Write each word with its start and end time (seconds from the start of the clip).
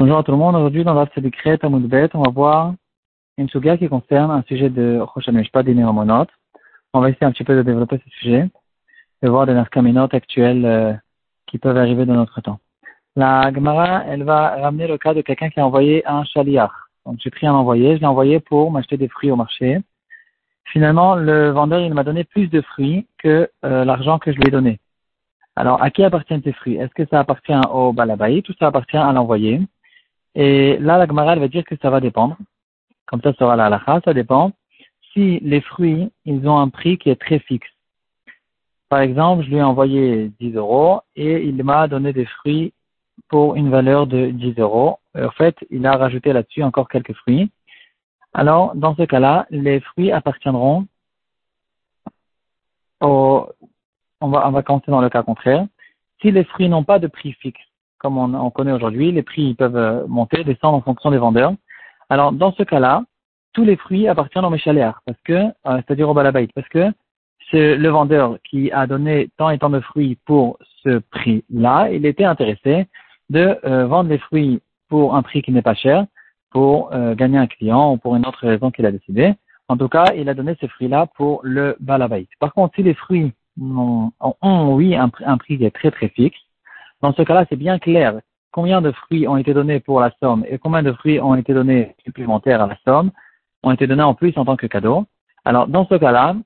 Bonjour 0.00 0.18
à 0.18 0.24
tout 0.24 0.32
le 0.32 0.38
monde. 0.38 0.56
Aujourd'hui, 0.56 0.82
dans 0.82 0.94
l'Af 0.94 1.12
Tzadikret 1.12 1.60
à 1.62 1.68
on 1.68 2.22
va 2.22 2.30
voir 2.30 2.74
une 3.38 3.48
suga 3.48 3.76
qui 3.76 3.88
concerne 3.88 4.32
un 4.32 4.42
sujet 4.42 4.70
de 4.70 4.98
Rosh 4.98 5.26
pas 5.52 5.62
des 5.62 5.76
On 6.92 7.00
va 7.00 7.10
essayer 7.10 7.26
un 7.26 7.30
petit 7.30 7.44
peu 7.44 7.54
de 7.54 7.62
développer 7.62 8.00
ce 8.04 8.10
sujet 8.10 8.48
et 9.22 9.28
voir 9.28 9.46
des 9.46 9.54
narcaminotes 9.54 10.12
actuelles 10.12 10.64
euh, 10.64 10.92
qui 11.46 11.58
peuvent 11.58 11.76
arriver 11.76 12.04
dans 12.06 12.14
notre 12.14 12.40
temps. 12.40 12.58
La 13.14 13.52
Gemara, 13.54 14.02
elle 14.08 14.24
va 14.24 14.56
ramener 14.56 14.88
le 14.88 14.98
cas 14.98 15.14
de 15.14 15.20
quelqu'un 15.20 15.48
qui 15.48 15.60
a 15.60 15.66
envoyé 15.66 16.04
un 16.08 16.24
chaliach. 16.24 16.72
Donc, 17.06 17.18
j'ai 17.22 17.30
pris 17.30 17.46
un 17.46 17.54
envoyé, 17.54 17.94
je 17.94 18.00
l'ai 18.00 18.06
envoyé 18.06 18.40
pour 18.40 18.72
m'acheter 18.72 18.96
des 18.96 19.06
fruits 19.06 19.30
au 19.30 19.36
marché. 19.36 19.78
Finalement, 20.64 21.14
le 21.14 21.50
vendeur, 21.50 21.78
il 21.80 21.94
m'a 21.94 22.02
donné 22.02 22.24
plus 22.24 22.48
de 22.48 22.62
fruits 22.62 23.06
que 23.18 23.48
euh, 23.64 23.84
l'argent 23.84 24.18
que 24.18 24.32
je 24.32 24.38
lui 24.38 24.48
ai 24.48 24.50
donné. 24.50 24.80
Alors, 25.60 25.82
à 25.82 25.90
qui 25.90 26.02
appartiennent 26.02 26.42
ces 26.42 26.54
fruits 26.54 26.76
Est-ce 26.76 26.94
que 26.94 27.04
ça 27.10 27.20
appartient 27.20 27.60
au 27.70 27.92
balabaït 27.92 28.48
ou 28.48 28.54
ça 28.54 28.68
appartient 28.68 28.96
à 28.96 29.12
l'envoyé 29.12 29.60
Et 30.34 30.78
là, 30.78 30.96
la 30.96 31.06
Gemara, 31.06 31.34
va 31.36 31.48
dire 31.48 31.64
que 31.66 31.74
ça 31.82 31.90
va 31.90 32.00
dépendre. 32.00 32.38
Comme 33.04 33.20
ça 33.20 33.34
sera 33.34 33.56
la 33.56 33.66
halakha, 33.66 34.00
ça 34.02 34.14
dépend. 34.14 34.52
Si 35.12 35.38
les 35.40 35.60
fruits, 35.60 36.10
ils 36.24 36.48
ont 36.48 36.58
un 36.58 36.70
prix 36.70 36.96
qui 36.96 37.10
est 37.10 37.20
très 37.20 37.40
fixe. 37.40 37.68
Par 38.88 39.00
exemple, 39.00 39.44
je 39.44 39.50
lui 39.50 39.56
ai 39.56 39.62
envoyé 39.62 40.32
10 40.40 40.54
euros 40.54 41.02
et 41.14 41.44
il 41.44 41.62
m'a 41.62 41.88
donné 41.88 42.14
des 42.14 42.24
fruits 42.24 42.72
pour 43.28 43.54
une 43.54 43.68
valeur 43.68 44.06
de 44.06 44.30
10 44.30 44.54
euros. 44.60 44.98
En 45.14 45.30
fait, 45.30 45.56
il 45.68 45.84
a 45.86 45.94
rajouté 45.94 46.32
là-dessus 46.32 46.62
encore 46.62 46.88
quelques 46.88 47.12
fruits. 47.16 47.50
Alors, 48.32 48.74
dans 48.74 48.96
ce 48.96 49.02
cas-là, 49.02 49.46
les 49.50 49.80
fruits 49.80 50.10
appartiendront 50.10 50.86
au, 53.02 53.46
on 54.20 54.28
va, 54.28 54.46
on 54.46 54.50
va 54.50 54.62
commencer 54.62 54.90
dans 54.90 55.00
le 55.00 55.08
cas 55.08 55.22
contraire. 55.22 55.66
Si 56.20 56.30
les 56.30 56.44
fruits 56.44 56.68
n'ont 56.68 56.84
pas 56.84 56.98
de 56.98 57.06
prix 57.06 57.32
fixe, 57.32 57.60
comme 58.00 58.16
on, 58.16 58.50
connaît 58.50 58.72
aujourd'hui, 58.72 59.12
les 59.12 59.22
prix 59.22 59.54
peuvent 59.54 59.76
euh, 59.76 60.06
monter, 60.08 60.42
descendre 60.42 60.78
en 60.78 60.80
fonction 60.80 61.10
des 61.10 61.18
vendeurs. 61.18 61.52
Alors, 62.08 62.32
dans 62.32 62.52
ce 62.52 62.62
cas-là, 62.62 63.04
tous 63.52 63.64
les 63.64 63.76
fruits 63.76 64.08
appartiennent 64.08 64.44
au 64.44 64.50
méchaléar, 64.50 65.02
parce 65.04 65.20
que, 65.22 65.32
euh, 65.32 65.50
c'est-à-dire 65.64 66.08
au 66.08 66.14
balabaït, 66.14 66.50
parce 66.54 66.68
que 66.68 66.90
c'est 67.50 67.76
le 67.76 67.88
vendeur 67.90 68.38
qui 68.48 68.72
a 68.72 68.86
donné 68.86 69.28
tant 69.36 69.50
et 69.50 69.58
tant 69.58 69.70
de 69.70 69.80
fruits 69.80 70.16
pour 70.24 70.58
ce 70.82 70.98
prix-là, 71.10 71.90
il 71.90 72.06
était 72.06 72.24
intéressé 72.24 72.86
de 73.28 73.58
euh, 73.64 73.86
vendre 73.86 74.08
les 74.08 74.18
fruits 74.18 74.60
pour 74.88 75.14
un 75.14 75.22
prix 75.22 75.42
qui 75.42 75.52
n'est 75.52 75.62
pas 75.62 75.74
cher, 75.74 76.06
pour 76.50 76.90
gagner 77.14 77.38
un 77.38 77.46
client 77.46 77.92
ou 77.92 77.96
pour 77.96 78.16
une 78.16 78.26
autre 78.26 78.44
raison 78.44 78.72
qu'il 78.72 78.84
a 78.84 78.90
décidé. 78.90 79.34
En 79.68 79.76
tout 79.76 79.88
cas, 79.88 80.14
il 80.16 80.28
a 80.28 80.34
donné 80.34 80.56
ces 80.60 80.66
fruits-là 80.66 81.06
pour 81.14 81.38
le 81.44 81.76
balabaït. 81.78 82.28
Par 82.40 82.52
contre, 82.52 82.74
si 82.74 82.82
les 82.82 82.94
fruits 82.94 83.32
ont, 83.60 84.12
oui, 84.74 84.94
un, 84.94 85.08
prix 85.08 85.58
qui 85.58 85.64
est 85.64 85.70
très 85.70 85.90
très 85.90 86.08
fixe. 86.08 86.38
Dans 87.02 87.12
ce 87.12 87.22
cas-là, 87.22 87.46
c'est 87.48 87.56
bien 87.56 87.78
clair 87.78 88.20
combien 88.52 88.80
de 88.80 88.90
fruits 88.90 89.28
ont 89.28 89.36
été 89.36 89.54
donnés 89.54 89.80
pour 89.80 90.00
la 90.00 90.12
somme 90.20 90.44
et 90.48 90.58
combien 90.58 90.82
de 90.82 90.92
fruits 90.92 91.20
ont 91.20 91.34
été 91.34 91.54
donnés 91.54 91.94
supplémentaires 92.04 92.62
à 92.62 92.66
la 92.66 92.76
somme, 92.84 93.10
ont 93.62 93.70
été 93.70 93.86
donnés 93.86 94.02
en 94.02 94.14
plus 94.14 94.36
en 94.36 94.44
tant 94.44 94.56
que 94.56 94.66
cadeau. 94.66 95.04
Alors, 95.44 95.68
dans 95.68 95.86
ce 95.86 95.94
cas-là, 95.94 96.36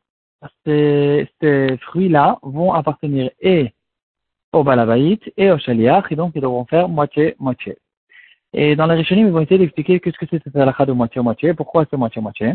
ces, 0.67 1.29
fruits-là 1.81 2.39
vont 2.43 2.73
appartenir 2.73 3.31
et 3.41 3.73
au 4.53 4.63
balabaït 4.63 5.21
et 5.37 5.51
au 5.51 5.59
shaliach, 5.59 6.05
et 6.11 6.17
donc 6.17 6.33
ils 6.35 6.43
devront 6.43 6.65
faire 6.67 6.89
moitié-moitié. 6.89 7.79
Et 8.53 8.77
dans 8.77 8.87
la 8.87 8.95
Rishonim, 8.95 9.27
ils 9.27 9.33
vont 9.33 9.41
essayer 9.41 9.59
d'expliquer 9.59 9.99
qu'est-ce 9.99 10.17
que 10.17 10.27
c'est 10.31 10.43
cette 10.45 10.55
halakha 10.55 10.87
de 10.87 10.93
moitié-moitié, 10.93 11.55
pourquoi 11.55 11.87
c'est 11.91 11.97
moitié-moitié. 11.97 12.53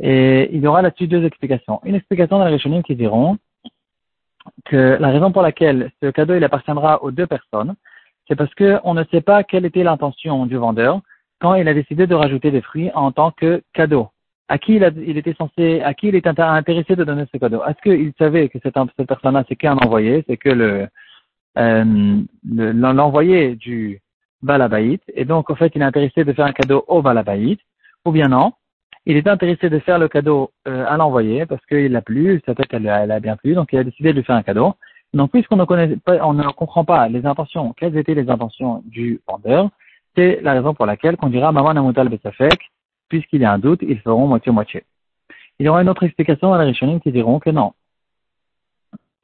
Et 0.00 0.48
il 0.52 0.60
y 0.60 0.66
aura 0.66 0.82
là-dessus 0.82 1.06
deux 1.06 1.24
explications. 1.24 1.80
Une 1.84 1.94
explication 1.94 2.38
dans 2.38 2.44
la 2.44 2.50
Rishonim 2.50 2.82
qui 2.82 2.96
diront 2.96 3.38
la 4.76 5.08
raison 5.08 5.32
pour 5.32 5.42
laquelle 5.42 5.90
ce 6.02 6.10
cadeau 6.10 6.34
il 6.34 6.44
appartiendra 6.44 7.02
aux 7.02 7.10
deux 7.10 7.26
personnes, 7.26 7.74
c'est 8.28 8.36
parce 8.36 8.54
qu'on 8.54 8.94
ne 8.94 9.04
sait 9.04 9.20
pas 9.20 9.42
quelle 9.42 9.64
était 9.64 9.82
l'intention 9.82 10.46
du 10.46 10.56
vendeur 10.56 11.00
quand 11.40 11.54
il 11.54 11.68
a 11.68 11.74
décidé 11.74 12.06
de 12.06 12.14
rajouter 12.14 12.50
des 12.50 12.60
fruits 12.60 12.90
en 12.94 13.12
tant 13.12 13.30
que 13.30 13.62
cadeau. 13.72 14.08
À 14.48 14.58
qui 14.58 14.76
il, 14.76 15.18
était 15.18 15.34
censé, 15.34 15.82
à 15.82 15.92
qui 15.92 16.08
il 16.08 16.14
était 16.14 16.40
intéressé 16.40 16.96
de 16.96 17.04
donner 17.04 17.24
ce 17.32 17.38
cadeau? 17.38 17.62
Est-ce 17.64 17.82
qu'il 17.82 18.12
savait 18.18 18.48
que 18.48 18.58
cette, 18.62 18.74
personne-là, 19.06 19.44
c'est 19.48 19.56
qu'un 19.56 19.76
envoyé, 19.76 20.24
c'est 20.26 20.38
que 20.38 20.48
le 20.48 20.88
euh, 21.58 22.22
l'envoyé 22.44 23.56
du 23.56 24.00
balabaït, 24.42 25.02
et 25.14 25.24
donc 25.24 25.50
en 25.50 25.56
fait 25.56 25.72
il 25.74 25.82
est 25.82 25.84
intéressé 25.84 26.24
de 26.24 26.32
faire 26.32 26.46
un 26.46 26.52
cadeau 26.52 26.84
au 26.86 27.02
balabaït, 27.02 27.60
ou 28.04 28.12
bien 28.12 28.28
non 28.28 28.52
il 29.06 29.16
était 29.16 29.30
intéressé 29.30 29.70
de 29.70 29.78
faire 29.78 29.98
le 29.98 30.08
cadeau 30.08 30.50
euh, 30.66 30.84
à 30.86 30.96
l'envoyé 30.96 31.46
parce 31.46 31.64
qu'il 31.66 31.92
l'a 31.92 32.02
plu, 32.02 32.42
sa 32.46 32.54
tête 32.54 32.68
elle, 32.72 32.88
a 32.88 33.20
bien 33.20 33.36
plu, 33.36 33.54
donc 33.54 33.72
il 33.72 33.78
a 33.78 33.84
décidé 33.84 34.12
de 34.12 34.18
lui 34.18 34.24
faire 34.24 34.36
un 34.36 34.42
cadeau. 34.42 34.74
Donc 35.14 35.30
puisqu'on 35.32 35.56
ne 35.56 35.64
connaît 35.64 35.96
pas, 35.96 36.18
on 36.26 36.34
ne 36.34 36.42
comprend 36.50 36.84
pas 36.84 37.08
les 37.08 37.24
intentions, 37.24 37.72
quelles 37.72 37.96
étaient 37.96 38.14
les 38.14 38.28
intentions 38.28 38.82
du 38.84 39.20
vendeur, 39.26 39.70
c'est 40.16 40.40
la 40.42 40.52
raison 40.52 40.74
pour 40.74 40.86
laquelle 40.86 41.16
qu'on 41.16 41.28
dira 41.28 41.52
Maman 41.52 41.74
Namutal 41.74 42.08
Besafek, 42.08 42.60
puisqu'il 43.08 43.40
y 43.40 43.44
a 43.44 43.52
un 43.52 43.58
doute, 43.58 43.80
ils 43.82 44.00
feront 44.00 44.26
moitié-moitié. 44.26 44.84
Il 45.58 45.66
y 45.66 45.68
aura 45.68 45.82
une 45.82 45.88
autre 45.88 46.04
explication 46.04 46.52
à 46.52 46.58
la 46.58 46.64
Rishonim 46.64 47.00
qui 47.00 47.12
diront 47.12 47.40
que 47.40 47.50
non. 47.50 47.72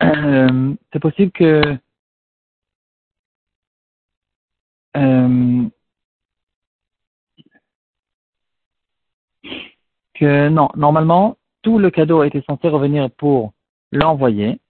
Euh, 0.03 0.75
c'est 0.93 0.99
possible 0.99 1.31
que 1.33 1.77
euh, 4.97 5.63
que 10.15 10.49
non, 10.49 10.69
normalement, 10.77 11.37
tout 11.63 11.79
le 11.79 11.91
cadeau 11.91 12.23
était 12.23 12.43
censé 12.49 12.69
revenir 12.69 13.11
pour 13.11 13.53
l'envoyer. 13.93 14.61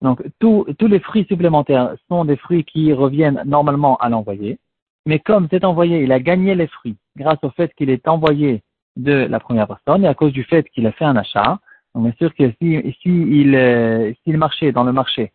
Donc, 0.00 0.22
tous 0.38 0.66
les 0.80 1.00
fruits 1.00 1.26
supplémentaires 1.28 1.94
sont 2.08 2.24
des 2.24 2.36
fruits 2.36 2.64
qui 2.64 2.92
reviennent 2.92 3.42
normalement 3.44 3.96
à 3.96 4.08
l'envoyé. 4.08 4.58
Mais 5.06 5.18
comme 5.18 5.48
cet 5.50 5.64
envoyé, 5.64 6.02
il 6.02 6.12
a 6.12 6.20
gagné 6.20 6.54
les 6.54 6.66
fruits 6.66 6.96
grâce 7.16 7.38
au 7.42 7.50
fait 7.50 7.74
qu'il 7.74 7.90
est 7.90 8.06
envoyé 8.06 8.62
de 8.96 9.26
la 9.30 9.40
première 9.40 9.66
personne 9.66 10.04
et 10.04 10.08
à 10.08 10.14
cause 10.14 10.32
du 10.32 10.44
fait 10.44 10.68
qu'il 10.70 10.86
a 10.86 10.92
fait 10.92 11.04
un 11.04 11.16
achat, 11.16 11.58
donc 11.94 12.04
bien 12.04 12.12
sûr 12.18 12.34
que 12.34 12.50
si, 12.60 12.94
si 13.02 13.08
il, 13.08 13.54
euh, 13.54 14.12
s'il 14.22 14.36
marchait 14.36 14.72
dans 14.72 14.84
le 14.84 14.92
marché 14.92 15.32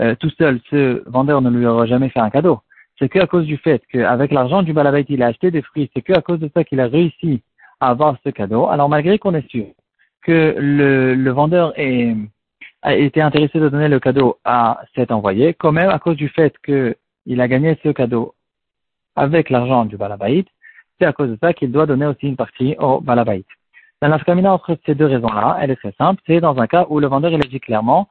euh, 0.00 0.14
tout 0.16 0.30
seul, 0.30 0.60
ce 0.70 1.08
vendeur 1.08 1.40
ne 1.42 1.50
lui 1.50 1.66
aurait 1.66 1.86
jamais 1.86 2.08
fait 2.08 2.20
un 2.20 2.30
cadeau. 2.30 2.60
C'est 2.98 3.08
qu'à 3.08 3.26
cause 3.26 3.46
du 3.46 3.56
fait 3.56 3.82
qu'avec 3.90 4.32
l'argent 4.32 4.62
du 4.62 4.72
balabait, 4.72 5.04
il 5.08 5.22
a 5.22 5.26
acheté 5.26 5.50
des 5.50 5.62
fruits, 5.62 5.90
c'est 5.94 6.02
qu'à 6.02 6.20
cause 6.20 6.40
de 6.40 6.50
ça 6.54 6.64
qu'il 6.64 6.80
a 6.80 6.86
réussi 6.86 7.42
avoir 7.80 8.16
ce 8.24 8.30
cadeau. 8.30 8.66
Alors 8.68 8.88
malgré 8.88 9.18
qu'on 9.18 9.34
est 9.34 9.48
sûr 9.48 9.66
que 10.22 10.54
le, 10.58 11.30
vendeur 11.30 11.72
est, 11.76 12.14
a 12.82 12.94
été 12.94 13.20
intéressé 13.20 13.58
de 13.58 13.68
donner 13.68 13.88
le 13.88 14.00
cadeau 14.00 14.38
à 14.44 14.80
cet 14.94 15.12
envoyé, 15.12 15.54
quand 15.54 15.72
même 15.72 15.90
à 15.90 15.98
cause 15.98 16.16
du 16.16 16.28
fait 16.28 16.54
qu'il 16.64 17.40
a 17.40 17.48
gagné 17.48 17.78
ce 17.82 17.90
cadeau 17.90 18.34
avec 19.16 19.50
l'argent 19.50 19.84
du 19.84 19.96
balabaït, 19.96 20.48
c'est 20.98 21.06
à 21.06 21.12
cause 21.12 21.30
de 21.30 21.38
ça 21.40 21.52
qu'il 21.52 21.72
doit 21.72 21.86
donner 21.86 22.06
aussi 22.06 22.26
une 22.26 22.36
partie 22.36 22.76
au 22.78 23.00
balabaït. 23.00 23.46
La 24.02 24.08
nafkamina 24.08 24.52
entre 24.52 24.76
ces 24.86 24.94
deux 24.94 25.06
raisons-là, 25.06 25.58
elle 25.60 25.70
est 25.70 25.76
très 25.76 25.94
simple. 25.98 26.20
C'est 26.26 26.40
dans 26.40 26.58
un 26.58 26.66
cas 26.66 26.86
où 26.88 27.00
le 27.00 27.06
vendeur 27.06 27.32
il 27.32 27.40
dit 27.40 27.60
clairement, 27.60 28.08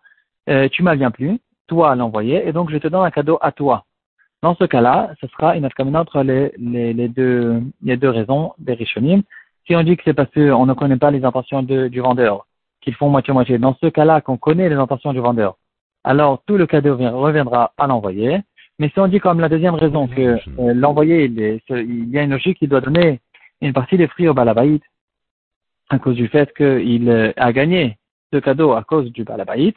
euh, 0.50 0.68
tu 0.70 0.84
m'as 0.84 0.96
bien 0.96 1.12
plu, 1.12 1.40
toi 1.68 1.96
l'envoyé, 1.96 2.48
et 2.48 2.52
donc 2.52 2.72
je 2.72 2.78
te 2.78 2.88
donne 2.88 3.06
un 3.06 3.12
cadeau 3.12 3.38
à 3.42 3.52
toi. 3.52 3.86
Dans 4.42 4.56
ce 4.56 4.66
cas-là, 4.66 5.12
ce 5.22 5.28
sera 5.28 5.56
une 5.56 5.62
nafkamina 5.62 6.02
entre 6.02 6.22
les, 6.24 6.52
les, 6.58 6.94
les, 6.94 7.08
deux, 7.08 7.62
les 7.82 7.96
deux 7.96 8.10
raisons 8.10 8.54
des 8.58 8.74
rishonim. 8.74 9.24
Si 9.66 9.76
on 9.76 9.84
dit 9.84 9.96
que 9.96 10.04
c'est 10.06 10.14
parce 10.14 10.32
qu'on 10.32 10.66
ne 10.66 10.74
connaît 10.74 10.98
pas 10.98 11.12
les 11.12 11.24
intentions 11.24 11.64
du 11.64 12.00
vendeur, 12.00 12.46
qu'ils 12.82 12.96
font 12.96 13.10
moitié-moitié, 13.10 13.58
dans 13.58 13.76
ce 13.82 13.88
cas-là 13.88 14.22
qu'on 14.22 14.38
connaît 14.38 14.70
les 14.70 14.76
intentions 14.76 15.14
du 15.14 15.20
vendeur, 15.20 15.56
alors 16.04 16.42
tout 16.46 16.58
le 16.58 16.68
cadeau 16.68 16.98
reviendra 16.98 17.72
à 17.78 17.88
l'envoyé. 17.88 18.42
Mais 18.80 18.90
si 18.90 19.00
on 19.00 19.08
dit 19.08 19.20
comme 19.20 19.40
la 19.40 19.50
deuxième 19.50 19.76
raison 19.76 20.08
que 20.08 20.38
euh, 20.60 20.74
l'envoyé, 20.74 21.26
il, 21.26 21.62
il, 21.70 22.10
y 22.10 22.18
a 22.18 22.24
une 22.24 22.32
logique 22.32 22.60
qu'il 22.60 22.70
doit 22.70 22.82
donner 22.82 23.22
une 23.62 23.72
partie 23.72 23.98
des 23.98 24.08
fruits 24.08 24.28
au 24.28 24.34
balabaït, 24.34 24.84
à 25.90 26.00
cause 26.00 26.16
du 26.16 26.28
fait 26.28 26.54
qu'il 26.56 27.10
euh, 27.10 27.32
a 27.38 27.54
gagné 27.54 27.98
ce 28.34 28.40
cadeau 28.40 28.74
à 28.74 28.84
cause 28.84 29.12
du 29.12 29.24
balabaït, 29.24 29.76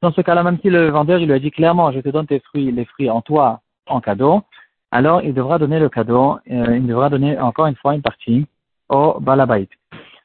dans 0.00 0.12
ce 0.12 0.20
cas-là, 0.20 0.42
même 0.42 0.58
si 0.62 0.70
le 0.70 0.88
vendeur 0.88 1.18
il 1.18 1.26
lui 1.26 1.34
a 1.34 1.38
dit 1.38 1.50
clairement, 1.50 1.90
je 1.92 2.00
te 2.00 2.08
donne 2.08 2.26
tes 2.26 2.40
fruits, 2.40 2.70
les 2.70 2.84
fruits 2.84 3.10
en 3.10 3.20
toi 3.20 3.60
en 3.86 4.00
cadeau, 4.00 4.42
alors 4.90 5.22
il 5.22 5.34
devra 5.34 5.58
donner 5.58 5.78
le 5.78 5.88
cadeau, 5.88 6.38
euh, 6.50 6.76
il 6.76 6.86
devra 6.86 7.10
donner 7.10 7.38
encore 7.38 7.66
une 7.66 7.76
fois 7.76 7.94
une 7.94 8.02
partie 8.02 8.46
au 8.88 9.20
Balabait. 9.20 9.68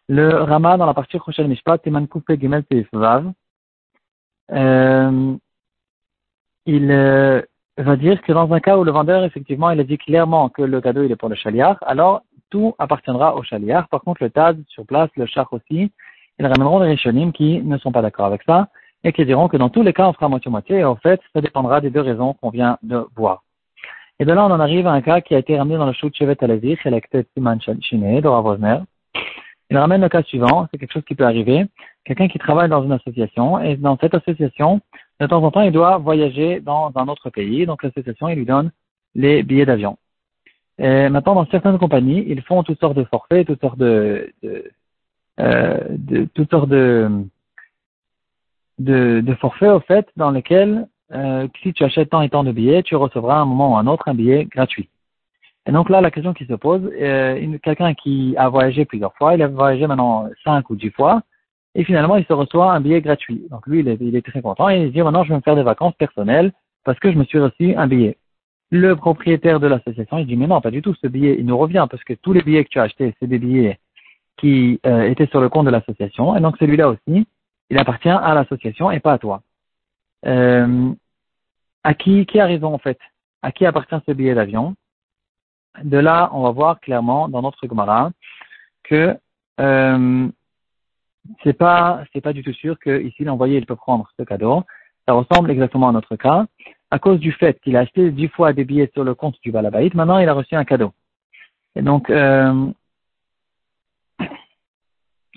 Le 0.07 0.43
Rama 0.43 0.77
dans 0.77 0.85
la 0.85 0.93
partie 0.93 1.17
Rochel 1.17 1.47
Mishpat, 1.47 1.79
Timan 1.79 2.07
Coupé 2.07 2.37
Gimel 2.39 2.63
Vav, 2.91 3.31
euh, 4.51 5.35
il 6.65 6.91
euh, 6.91 7.41
va 7.77 7.95
dire 7.95 8.21
que 8.21 8.33
dans 8.33 8.51
un 8.51 8.59
cas 8.59 8.77
où 8.77 8.83
le 8.83 8.91
vendeur, 8.91 9.23
effectivement, 9.23 9.69
il 9.71 9.79
a 9.79 9.83
dit 9.83 9.97
clairement 9.97 10.49
que 10.49 10.61
le 10.61 10.81
cadeau 10.81 11.03
il 11.03 11.11
est 11.11 11.15
pour 11.15 11.29
le 11.29 11.35
chaliar, 11.35 11.77
alors 11.81 12.21
tout 12.49 12.75
appartiendra 12.77 13.35
au 13.35 13.43
chaliar. 13.43 13.87
Par 13.87 14.01
contre, 14.01 14.23
le 14.23 14.29
Taz 14.29 14.55
sur 14.67 14.85
place, 14.85 15.09
le 15.15 15.25
char 15.25 15.47
aussi, 15.53 15.91
ils 16.39 16.45
ramèneront 16.45 16.79
les 16.79 16.89
Rishonim 16.89 17.31
qui 17.31 17.61
ne 17.61 17.77
sont 17.77 17.91
pas 17.91 18.01
d'accord 18.01 18.25
avec 18.25 18.43
ça 18.43 18.67
et 19.03 19.13
qui 19.13 19.25
diront 19.25 19.47
que 19.47 19.57
dans 19.57 19.69
tous 19.69 19.83
les 19.83 19.93
cas, 19.93 20.07
on 20.07 20.13
fera 20.13 20.27
moitié-moitié. 20.27 20.79
Et 20.79 20.83
en 20.83 20.95
fait, 20.95 21.21
ça 21.33 21.41
dépendra 21.41 21.81
des 21.81 21.89
deux 21.89 22.01
raisons 22.01 22.33
qu'on 22.33 22.49
vient 22.49 22.77
de 22.83 23.07
voir. 23.15 23.43
Et 24.21 24.25
de 24.25 24.33
là, 24.33 24.45
on 24.45 24.51
en 24.51 24.59
arrive 24.59 24.85
à 24.85 24.91
un 24.91 25.01
cas 25.01 25.19
qui 25.19 25.33
a 25.33 25.39
été 25.39 25.57
ramené 25.57 25.77
dans 25.77 25.87
le 25.87 25.93
show 25.93 26.07
de 26.07 26.13
Chevet 26.13 26.37
Alazir, 26.43 26.77
Siman 27.33 27.59
Shine, 27.59 28.21
de 28.21 28.27
Rav 28.27 28.85
Il 29.71 29.77
ramène 29.79 30.01
le 30.01 30.09
cas 30.09 30.21
suivant, 30.21 30.67
c'est 30.69 30.77
quelque 30.77 30.93
chose 30.93 31.05
qui 31.07 31.15
peut 31.15 31.25
arriver. 31.25 31.65
Quelqu'un 32.05 32.27
qui 32.27 32.37
travaille 32.37 32.69
dans 32.69 32.83
une 32.83 32.91
association, 32.91 33.59
et 33.59 33.77
dans 33.77 33.97
cette 33.97 34.13
association, 34.13 34.79
de 35.19 35.25
temps 35.25 35.43
en 35.43 35.49
temps, 35.49 35.61
il 35.61 35.71
doit 35.71 35.97
voyager 35.97 36.59
dans 36.59 36.91
un 36.93 37.07
autre 37.07 37.31
pays, 37.31 37.65
donc 37.65 37.81
l'association, 37.81 38.29
il 38.29 38.35
lui 38.35 38.45
donne 38.45 38.69
les 39.15 39.41
billets 39.41 39.65
d'avion. 39.65 39.97
Et 40.77 41.09
maintenant, 41.09 41.33
dans 41.33 41.47
certaines 41.47 41.79
compagnies, 41.79 42.23
ils 42.27 42.43
font 42.43 42.61
toutes 42.61 42.79
sortes 42.79 42.97
de 42.97 43.05
forfaits, 43.05 43.47
toutes 43.47 43.61
sortes 43.61 43.79
de, 43.79 44.31
de, 44.43 44.71
euh, 45.39 45.79
de 45.89 46.25
toutes 46.35 46.51
sortes 46.51 46.69
de, 46.69 47.09
de, 48.77 49.23
de, 49.25 49.33
forfaits, 49.33 49.71
au 49.71 49.79
fait, 49.79 50.07
dans 50.15 50.29
lesquels, 50.29 50.85
euh, 51.13 51.47
si 51.61 51.73
tu 51.73 51.83
achètes 51.83 52.09
tant 52.09 52.21
et 52.21 52.29
tant 52.29 52.43
de 52.43 52.51
billets, 52.51 52.83
tu 52.83 52.95
recevras 52.95 53.35
à 53.35 53.39
un 53.39 53.45
moment 53.45 53.73
ou 53.73 53.75
à 53.75 53.79
un 53.79 53.87
autre 53.87 54.07
un 54.07 54.13
billet 54.13 54.45
gratuit. 54.45 54.89
Et 55.67 55.71
donc 55.71 55.89
là, 55.89 56.01
la 56.01 56.09
question 56.09 56.33
qui 56.33 56.45
se 56.45 56.53
pose, 56.53 56.81
euh, 56.99 57.57
quelqu'un 57.61 57.93
qui 57.93 58.35
a 58.37 58.49
voyagé 58.49 58.85
plusieurs 58.85 59.13
fois, 59.15 59.35
il 59.35 59.41
a 59.43 59.47
voyagé 59.47 59.85
maintenant 59.85 60.27
cinq 60.43 60.69
ou 60.69 60.75
dix 60.75 60.89
fois, 60.89 61.21
et 61.75 61.83
finalement, 61.83 62.15
il 62.15 62.25
se 62.25 62.33
reçoit 62.33 62.73
un 62.73 62.81
billet 62.81 63.01
gratuit. 63.01 63.47
Donc 63.49 63.67
lui, 63.67 63.79
il 63.79 63.87
est, 63.87 63.97
il 64.01 64.15
est 64.15 64.25
très 64.25 64.41
content, 64.41 64.69
et 64.69 64.81
il 64.81 64.87
se 64.87 64.93
dit, 64.93 65.01
maintenant, 65.01 65.23
je 65.23 65.29
vais 65.29 65.35
me 65.35 65.41
faire 65.41 65.55
des 65.55 65.63
vacances 65.63 65.93
personnelles, 65.95 66.51
parce 66.83 66.99
que 66.99 67.11
je 67.11 67.17
me 67.17 67.23
suis 67.25 67.39
reçu 67.39 67.75
un 67.75 67.87
billet. 67.87 68.17
Le 68.71 68.95
propriétaire 68.95 69.59
de 69.59 69.67
l'association, 69.67 70.17
il 70.17 70.25
dit, 70.25 70.35
mais 70.35 70.47
non, 70.47 70.61
pas 70.61 70.71
du 70.71 70.81
tout, 70.81 70.95
ce 70.95 71.07
billet, 71.07 71.35
il 71.37 71.45
nous 71.45 71.57
revient, 71.57 71.85
parce 71.89 72.03
que 72.03 72.13
tous 72.13 72.33
les 72.33 72.41
billets 72.41 72.63
que 72.63 72.69
tu 72.69 72.79
as 72.79 72.83
achetés, 72.83 73.13
c'est 73.19 73.27
des 73.27 73.39
billets 73.39 73.79
qui 74.37 74.79
euh, 74.85 75.03
étaient 75.03 75.27
sur 75.27 75.41
le 75.41 75.49
compte 75.49 75.67
de 75.67 75.71
l'association, 75.71 76.35
et 76.35 76.41
donc 76.41 76.57
celui-là 76.57 76.89
aussi, 76.89 77.27
il 77.69 77.77
appartient 77.77 78.09
à 78.09 78.33
l'association 78.33 78.89
et 78.89 78.99
pas 78.99 79.13
à 79.13 79.17
toi. 79.19 79.41
Euh, 80.25 80.93
à 81.83 81.93
qui, 81.93 82.25
qui 82.25 82.39
a 82.39 82.45
raison 82.45 82.73
en 82.73 82.77
fait? 82.77 82.99
À 83.41 83.51
qui 83.51 83.65
appartient 83.65 83.95
ce 84.07 84.11
billet 84.11 84.35
d'avion? 84.35 84.75
De 85.83 85.97
là, 85.97 86.29
on 86.33 86.43
va 86.43 86.51
voir 86.51 86.79
clairement 86.79 87.27
dans 87.29 87.41
notre 87.41 87.67
Gemara 87.67 88.11
que 88.83 89.17
euh, 89.59 90.27
c'est 91.43 91.53
pas 91.53 92.03
c'est 92.11 92.21
pas 92.21 92.33
du 92.33 92.43
tout 92.43 92.53
sûr 92.53 92.77
que 92.79 93.01
ici 93.01 93.23
l'envoyé 93.23 93.57
il 93.57 93.65
peut 93.65 93.75
prendre 93.75 94.09
ce 94.17 94.23
cadeau. 94.23 94.63
Ça 95.07 95.13
ressemble 95.13 95.49
exactement 95.51 95.89
à 95.89 95.91
notre 95.91 96.15
cas. 96.15 96.45
À 96.91 96.99
cause 96.99 97.19
du 97.19 97.31
fait 97.31 97.59
qu'il 97.61 97.77
a 97.77 97.81
acheté 97.81 98.11
dix 98.11 98.27
fois 98.27 98.53
des 98.53 98.65
billets 98.65 98.91
sur 98.93 99.03
le 99.03 99.15
compte 99.15 99.39
du 99.41 99.51
Balabaït, 99.51 99.93
maintenant 99.93 100.19
il 100.19 100.27
a 100.27 100.33
reçu 100.33 100.55
un 100.55 100.65
cadeau. 100.65 100.91
Et 101.75 101.81
donc, 101.81 102.09
euh, 102.09 102.69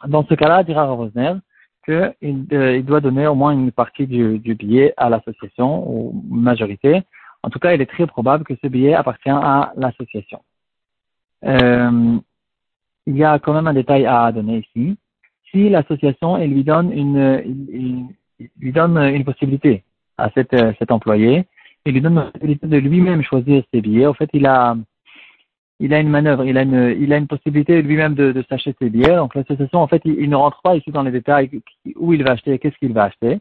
dans 0.06 0.24
ce 0.26 0.34
cas-là, 0.34 0.64
dira 0.64 0.84
Rosner 0.84 1.34
qu'il 1.84 2.46
euh, 2.52 2.76
il 2.76 2.84
doit 2.84 3.00
donner 3.00 3.26
au 3.26 3.34
moins 3.34 3.52
une 3.52 3.72
partie 3.72 4.06
du, 4.06 4.38
du 4.38 4.54
billet 4.54 4.94
à 4.96 5.08
l'association, 5.08 5.88
ou 5.88 6.24
majorité. 6.28 7.02
En 7.42 7.50
tout 7.50 7.58
cas, 7.58 7.74
il 7.74 7.80
est 7.80 7.86
très 7.86 8.06
probable 8.06 8.44
que 8.44 8.54
ce 8.62 8.68
billet 8.68 8.94
appartient 8.94 9.28
à 9.30 9.72
l'association. 9.76 10.40
Euh, 11.44 12.18
il 13.06 13.16
y 13.16 13.24
a 13.24 13.38
quand 13.38 13.52
même 13.52 13.66
un 13.66 13.74
détail 13.74 14.06
à 14.06 14.32
donner 14.32 14.66
ici. 14.66 14.96
Si 15.50 15.68
l'association 15.68 16.38
lui 16.38 16.64
donne 16.64 16.90
une, 16.92 18.08
lui 18.58 18.72
donne 18.72 18.96
une 18.98 19.24
possibilité 19.24 19.84
à 20.16 20.30
cet, 20.30 20.56
cet 20.78 20.90
employé, 20.90 21.44
il 21.84 21.92
lui 21.92 22.00
donne 22.00 22.14
la 22.14 22.30
possibilité 22.30 22.66
de 22.66 22.78
lui-même 22.78 23.22
choisir 23.22 23.62
ses 23.72 23.82
billets. 23.82 24.06
En 24.06 24.14
fait, 24.14 24.30
il 24.32 24.46
a 24.46 24.74
il 25.80 25.92
a 25.92 26.00
une 26.00 26.08
manœuvre, 26.08 26.44
il 26.44 26.56
a 26.56 26.62
une, 26.62 26.96
il 27.00 27.12
a 27.12 27.16
une 27.16 27.26
possibilité 27.26 27.82
lui-même 27.82 28.14
de, 28.14 28.32
de 28.32 28.44
s'acheter 28.48 28.74
ses 28.80 28.90
billets. 28.90 29.16
Donc 29.16 29.34
l'association, 29.34 29.80
en 29.80 29.88
fait, 29.88 30.02
il, 30.04 30.28
ne 30.30 30.36
rentre 30.36 30.60
pas 30.62 30.76
ici 30.76 30.90
dans 30.90 31.02
les 31.02 31.10
détails 31.10 31.50
où 31.96 32.12
il 32.12 32.22
va 32.22 32.32
acheter, 32.32 32.52
et 32.52 32.58
qu'est-ce 32.58 32.78
qu'il 32.78 32.92
va 32.92 33.04
acheter. 33.04 33.40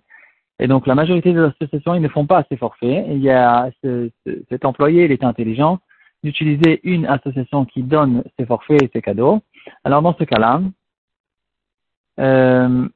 Et 0.60 0.68
donc 0.68 0.88
la 0.88 0.96
majorité 0.96 1.34
des 1.34 1.40
associations, 1.40 1.96
ils 1.96 2.02
ne 2.02 2.08
font 2.08 2.26
pas 2.26 2.46
ces 2.50 2.58
forfaits. 2.58 3.06
il 3.10 3.20
y 3.20 3.30
a 3.30 3.70
ce, 3.84 4.10
cet 4.50 4.66
employé, 4.66 5.06
il 5.06 5.12
est 5.12 5.24
intelligent 5.24 5.80
d'utiliser 6.24 6.80
une 6.84 7.06
association 7.06 7.66
qui 7.66 7.84
donne 7.84 8.24
ses 8.40 8.46
forfaits 8.46 8.82
et 8.82 8.90
ses 8.94 9.02
cadeaux. 9.02 9.42
Alors 9.84 10.02
dans 10.02 10.16
ce 10.16 10.24
cas-là, 10.24 10.62
euh, 12.20 12.88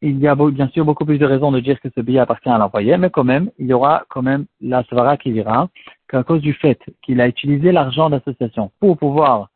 il 0.00 0.18
y 0.20 0.28
a 0.28 0.34
bien 0.34 0.68
sûr 0.68 0.84
beaucoup 0.84 1.04
plus 1.04 1.18
de 1.18 1.26
raisons 1.26 1.50
de 1.50 1.60
dire 1.60 1.80
que 1.80 1.88
ce 1.94 2.00
billet 2.00 2.20
appartient 2.20 2.48
à 2.48 2.58
l'employé, 2.58 2.96
mais 2.96 3.10
quand 3.10 3.24
même, 3.24 3.50
il 3.58 3.66
y 3.66 3.72
aura 3.72 4.04
quand 4.08 4.22
même 4.22 4.46
la 4.60 4.84
Svara 4.84 5.16
qui 5.16 5.32
dira 5.32 5.68
qu'à 6.08 6.22
cause 6.22 6.40
du 6.40 6.54
fait 6.54 6.78
qu'il 7.02 7.20
a 7.20 7.28
utilisé 7.28 7.72
l'argent 7.72 8.08
d'association 8.08 8.70
pour 8.80 8.96
pouvoir 8.96 9.48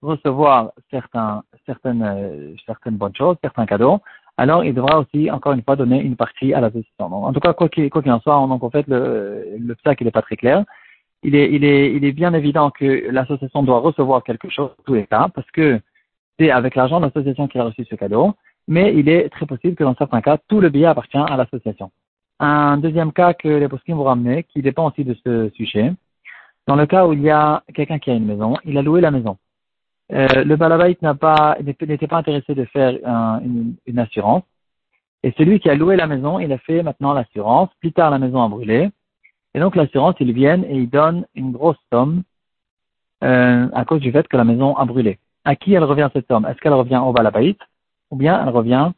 recevoir 0.00 0.72
certains, 0.90 1.42
certaines, 1.66 2.02
euh, 2.02 2.54
certaines 2.64 2.96
bonnes 2.96 3.14
choses, 3.14 3.36
certains 3.42 3.66
cadeaux, 3.66 4.00
alors 4.38 4.64
il 4.64 4.72
devra 4.72 5.00
aussi, 5.00 5.30
encore 5.30 5.52
une 5.52 5.62
fois, 5.62 5.76
donner 5.76 6.00
une 6.00 6.16
partie 6.16 6.54
à 6.54 6.60
l'association. 6.62 7.12
en 7.12 7.32
tout 7.34 7.40
cas, 7.40 7.52
quoi 7.52 7.68
qu'il 7.68 7.90
en 7.92 8.20
soit, 8.20 8.46
donc 8.46 8.62
en 8.62 8.70
fait, 8.70 8.86
le, 8.88 9.58
le 9.58 9.76
il 10.00 10.04
n'est 10.04 10.10
pas 10.10 10.22
très 10.22 10.36
clair. 10.36 10.64
Il 11.22 11.34
est, 11.34 11.52
il, 11.52 11.62
est, 11.62 11.92
il 11.92 12.06
est 12.06 12.12
bien 12.12 12.32
évident 12.32 12.70
que 12.70 13.10
l'association 13.10 13.62
doit 13.62 13.80
recevoir 13.80 14.24
quelque 14.24 14.48
chose 14.48 14.70
tous 14.86 14.94
les 14.94 15.06
cas, 15.06 15.28
parce 15.34 15.50
que 15.50 15.78
c'est 16.38 16.50
avec 16.50 16.74
l'argent 16.74 17.00
de 17.00 17.04
l'association 17.04 17.48
qu'il 17.48 17.60
a 17.60 17.64
reçu 17.64 17.84
ce 17.84 17.94
cadeau 17.94 18.34
mais 18.70 18.94
il 18.96 19.08
est 19.08 19.28
très 19.30 19.46
possible 19.46 19.74
que 19.74 19.82
dans 19.82 19.96
certains 19.96 20.20
cas, 20.22 20.38
tout 20.48 20.60
le 20.60 20.70
billet 20.70 20.86
appartient 20.86 21.18
à 21.18 21.36
l'association. 21.36 21.90
Un 22.38 22.78
deuxième 22.78 23.12
cas 23.12 23.34
que 23.34 23.48
les 23.48 23.68
poskim 23.68 23.96
vont 23.96 24.04
ramener, 24.04 24.44
qui 24.44 24.62
dépend 24.62 24.88
aussi 24.88 25.04
de 25.04 25.14
ce 25.24 25.50
sujet, 25.50 25.92
dans 26.68 26.76
le 26.76 26.86
cas 26.86 27.04
où 27.06 27.12
il 27.12 27.20
y 27.20 27.30
a 27.30 27.64
quelqu'un 27.74 27.98
qui 27.98 28.10
a 28.10 28.14
une 28.14 28.24
maison, 28.24 28.54
il 28.64 28.78
a 28.78 28.82
loué 28.82 29.00
la 29.00 29.10
maison. 29.10 29.38
Euh, 30.12 30.44
le 30.44 30.54
balabait 30.54 30.96
n'a 31.02 31.16
pas, 31.16 31.56
n'était 31.60 32.06
pas 32.06 32.18
intéressé 32.18 32.54
de 32.54 32.64
faire 32.66 32.94
une, 33.44 33.74
une, 33.86 33.98
assurance. 33.98 34.44
Et 35.24 35.34
celui 35.36 35.58
qui 35.58 35.68
a 35.68 35.74
loué 35.74 35.96
la 35.96 36.06
maison, 36.06 36.38
il 36.38 36.52
a 36.52 36.58
fait 36.58 36.84
maintenant 36.84 37.12
l'assurance. 37.12 37.70
Plus 37.80 37.92
tard, 37.92 38.10
la 38.10 38.20
maison 38.20 38.40
a 38.42 38.48
brûlé. 38.48 38.88
Et 39.54 39.58
donc, 39.58 39.74
l'assurance, 39.74 40.14
ils 40.20 40.32
viennent 40.32 40.64
et 40.64 40.76
ils 40.76 40.88
donnent 40.88 41.26
une 41.34 41.50
grosse 41.50 41.78
somme 41.92 42.22
euh, 43.24 43.68
à 43.72 43.84
cause 43.84 44.00
du 44.00 44.12
fait 44.12 44.26
que 44.28 44.36
la 44.36 44.44
maison 44.44 44.76
a 44.76 44.84
brûlé. 44.84 45.18
À 45.44 45.56
qui 45.56 45.74
elle 45.74 45.84
revient 45.84 46.08
cette 46.12 46.28
somme? 46.28 46.46
Est-ce 46.46 46.58
qu'elle 46.60 46.72
revient 46.72 47.02
au 47.04 47.12
balabait 47.12 47.56
ou 48.10 48.16
bien 48.16 48.42
elle 48.42 48.52
revient 48.52 48.92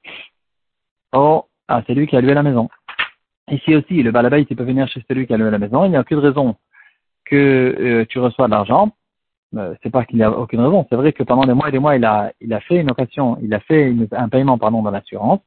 au, 1.14 1.46
à 1.68 1.82
celui 1.86 2.06
qui 2.06 2.16
a 2.16 2.20
loué 2.20 2.34
la 2.34 2.42
maison. 2.42 2.68
Ici 3.50 3.74
aussi, 3.74 4.02
le 4.02 4.10
balabait, 4.10 4.42
il 4.48 4.56
peut 4.56 4.64
venir 4.64 4.88
chez 4.88 5.04
celui 5.08 5.26
qui 5.26 5.34
a 5.34 5.36
loué 5.36 5.50
la 5.50 5.58
maison. 5.58 5.84
Il 5.84 5.90
n'y 5.90 5.96
a 5.96 6.00
aucune 6.00 6.18
raison 6.18 6.56
que 7.24 7.36
euh, 7.36 8.04
tu 8.08 8.18
reçois 8.18 8.46
de 8.46 8.52
l'argent. 8.52 8.92
Euh, 9.56 9.74
c'est 9.82 9.90
pas 9.90 10.04
qu'il 10.04 10.16
n'y 10.16 10.22
a 10.22 10.30
aucune 10.30 10.60
raison. 10.60 10.86
C'est 10.88 10.96
vrai 10.96 11.12
que 11.12 11.22
pendant 11.22 11.44
des 11.44 11.52
mois 11.52 11.68
et 11.68 11.72
des 11.72 11.78
mois, 11.78 11.96
il 11.96 12.04
a, 12.04 12.32
il 12.40 12.52
a 12.54 12.60
fait 12.60 12.80
une 12.80 12.90
occasion, 12.90 13.38
il 13.42 13.52
a 13.52 13.60
fait 13.60 13.94
un 14.12 14.28
paiement, 14.28 14.58
pardon, 14.58 14.82
dans 14.82 14.90
l'assurance. 14.90 15.40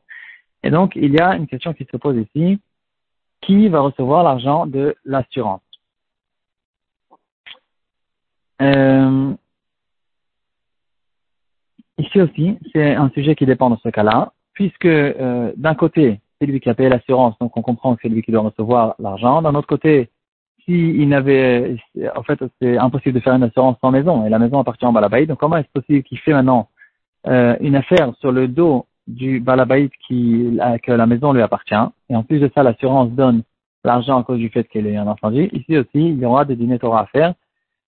Et 0.61 0.69
donc, 0.69 0.95
il 0.95 1.13
y 1.13 1.19
a 1.19 1.35
une 1.35 1.47
question 1.47 1.73
qui 1.73 1.87
se 1.91 1.97
pose 1.97 2.17
ici. 2.17 2.59
Qui 3.41 3.67
va 3.69 3.81
recevoir 3.81 4.23
l'argent 4.23 4.65
de 4.65 4.95
l'assurance? 5.05 5.61
Euh, 8.61 9.33
Ici 11.97 12.21
aussi, 12.21 12.57
c'est 12.73 12.95
un 12.95 13.09
sujet 13.09 13.35
qui 13.35 13.45
dépend 13.45 13.69
de 13.69 13.77
ce 13.83 13.89
cas-là, 13.89 14.33
puisque 14.53 14.85
euh, 14.85 15.51
d'un 15.55 15.75
côté, 15.75 16.19
c'est 16.39 16.45
lui 16.45 16.59
qui 16.59 16.69
a 16.69 16.73
payé 16.73 16.89
l'assurance, 16.89 17.37
donc 17.39 17.55
on 17.55 17.61
comprend 17.61 17.95
que 17.95 18.01
c'est 18.01 18.09
lui 18.09 18.21
qui 18.21 18.31
doit 18.31 18.41
recevoir 18.41 18.95
l'argent. 18.99 19.41
D'un 19.41 19.55
autre 19.55 19.67
côté, 19.67 20.09
s'il 20.65 21.07
n'avait, 21.07 21.77
en 22.15 22.23
fait, 22.23 22.39
c'est 22.61 22.77
impossible 22.77 23.15
de 23.15 23.19
faire 23.21 23.35
une 23.35 23.43
assurance 23.43 23.77
sans 23.79 23.91
maison, 23.91 24.25
et 24.25 24.29
la 24.29 24.39
maison 24.39 24.59
appartient 24.59 24.85
au 24.85 24.91
balabaïd. 24.91 25.29
Donc 25.29 25.39
comment 25.39 25.57
est-ce 25.57 25.69
possible 25.73 26.03
qu'il 26.03 26.17
fait 26.19 26.33
maintenant 26.33 26.67
euh, 27.27 27.55
une 27.61 27.75
affaire 27.75 28.13
sur 28.19 28.31
le 28.31 28.47
dos 28.47 28.87
du 29.07 29.39
balabaïd 29.39 29.91
qui, 30.07 30.59
que 30.83 30.91
la 30.91 31.05
maison 31.05 31.31
lui 31.31 31.41
appartient, 31.41 31.75
et 32.09 32.15
en 32.15 32.23
plus 32.23 32.39
de 32.39 32.51
ça, 32.53 32.63
l'assurance 32.63 33.11
donne 33.11 33.43
l'argent 33.85 34.19
à 34.19 34.23
cause 34.23 34.39
du 34.39 34.49
fait 34.49 34.63
qu'elle 34.65 34.87
est 34.87 34.97
un 34.97 35.07
entendu. 35.07 35.47
Ici 35.53 35.77
aussi, 35.77 35.89
il 35.93 36.19
y 36.19 36.25
aura 36.25 36.43
des 36.43 36.55
dîners 36.55 36.79
Torah 36.79 37.01
à 37.01 37.05
faire, 37.05 37.35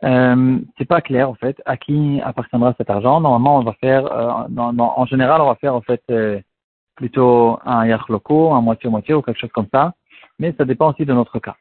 euh, 0.04 0.60
c'est 0.78 0.86
pas 0.86 1.02
clair 1.02 1.30
en 1.30 1.36
fait 1.36 1.62
à 1.66 1.78
qui 1.78 2.22
appartiendra 2.24 2.74
cet 2.78 2.90
argent. 2.90 3.22
Normalement, 3.22 3.60
on 3.60 3.64
va 3.64 3.74
faire, 3.74 4.06
euh, 4.12 4.48
en 4.58 5.06
général, 5.06 5.42
on 5.42 5.48
va 5.48 5.56
faire 5.56 5.76
en 5.76 5.82
fait 5.82 6.02
euh, 6.12 6.40
plutôt 6.96 7.60
un 7.66 7.86
loco, 8.10 8.54
un 8.54 8.62
moitié-moitié 8.62 9.14
ou 9.14 9.22
quelque 9.22 9.40
chose 9.40 9.52
comme 9.54 9.68
ça. 9.74 9.94
Mais 10.40 10.54
ça 10.58 10.66
dépend 10.66 10.92
aussi 10.92 11.06
de 11.06 11.14
notre 11.14 11.40
cas. 11.40 11.56